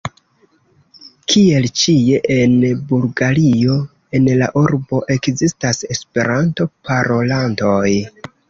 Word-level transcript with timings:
Kiel 1.33 1.67
ĉie 1.81 2.21
en 2.37 2.55
Bulgario 2.93 3.77
en 4.21 4.31
la 4.41 4.49
urbo 4.65 5.03
ekzistas 5.17 5.85
Esperanto-parolantoj. 5.97 7.89